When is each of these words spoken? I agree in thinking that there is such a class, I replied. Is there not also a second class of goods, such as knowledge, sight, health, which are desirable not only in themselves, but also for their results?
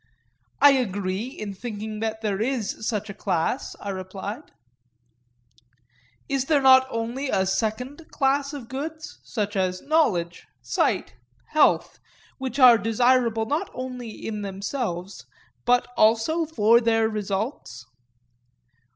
I 0.59 0.71
agree 0.71 1.27
in 1.27 1.53
thinking 1.53 1.99
that 1.99 2.21
there 2.21 2.41
is 2.41 2.87
such 2.87 3.07
a 3.11 3.13
class, 3.13 3.75
I 3.79 3.89
replied. 3.91 4.51
Is 6.27 6.45
there 6.45 6.59
not 6.63 6.89
also 6.89 7.21
a 7.31 7.45
second 7.45 8.07
class 8.09 8.51
of 8.51 8.67
goods, 8.67 9.19
such 9.23 9.55
as 9.55 9.83
knowledge, 9.83 10.47
sight, 10.59 11.13
health, 11.49 11.99
which 12.39 12.57
are 12.57 12.79
desirable 12.79 13.45
not 13.45 13.69
only 13.75 14.09
in 14.09 14.41
themselves, 14.41 15.27
but 15.65 15.87
also 15.95 16.47
for 16.47 16.81
their 16.81 17.07
results? 17.07 17.85